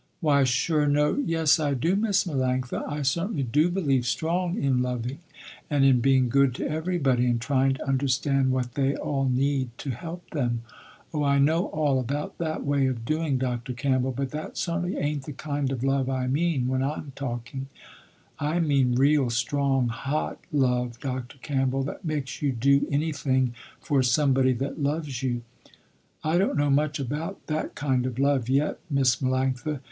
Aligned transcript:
"Why 0.19 0.43
sure 0.45 0.87
no, 0.87 1.21
yes 1.27 1.59
I 1.59 1.75
do 1.75 1.95
Miss 1.95 2.23
Melanctha, 2.23 2.83
I 2.89 3.03
certainly 3.03 3.43
do 3.43 3.69
believe 3.69 4.07
strong 4.07 4.57
in 4.57 4.81
loving, 4.81 5.19
and 5.69 5.85
in 5.85 5.99
being 6.01 6.27
good 6.27 6.55
to 6.55 6.67
everybody, 6.67 7.27
and 7.27 7.39
trying 7.39 7.75
to 7.75 7.87
understand 7.87 8.51
what 8.51 8.73
they 8.73 8.95
all 8.95 9.29
need, 9.29 9.69
to 9.77 9.91
help 9.91 10.27
them." 10.31 10.63
"Oh 11.13 11.23
I 11.23 11.37
know 11.37 11.67
all 11.67 11.99
about 11.99 12.39
that 12.39 12.65
way 12.65 12.87
of 12.87 13.05
doing 13.05 13.37
Dr. 13.37 13.73
Campbell, 13.73 14.09
but 14.11 14.31
that 14.31 14.57
certainly 14.57 14.97
ain't 14.97 15.25
the 15.25 15.33
kind 15.33 15.71
of 15.71 15.83
love 15.83 16.09
I 16.09 16.25
mean 16.25 16.67
when 16.67 16.81
I 16.81 16.95
am 16.95 17.11
talking. 17.15 17.67
I 18.39 18.59
mean 18.59 18.95
real, 18.95 19.29
strong, 19.29 19.89
hot 19.89 20.39
love 20.51 20.99
Dr. 20.99 21.37
Campbell, 21.43 21.83
that 21.83 22.03
makes 22.03 22.41
you 22.41 22.51
do 22.53 22.87
anything 22.89 23.53
for 23.79 24.01
somebody 24.01 24.53
that 24.53 24.81
loves 24.81 25.21
you." 25.21 25.43
"I 26.23 26.39
don't 26.39 26.57
know 26.57 26.71
much 26.71 26.99
about 26.99 27.45
that 27.45 27.75
kind 27.75 28.07
of 28.07 28.17
love 28.17 28.49
yet 28.49 28.79
Miss 28.89 29.17
Melanctha. 29.17 29.79